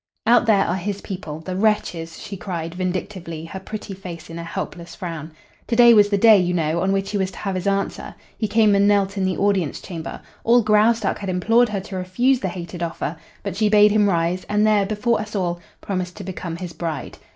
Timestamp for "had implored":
11.19-11.69